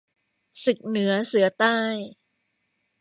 [0.63, 1.05] ศึกเสือเหนื
[1.43, 1.77] อใต้